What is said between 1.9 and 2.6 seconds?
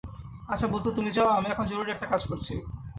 একটা কাজ করছি।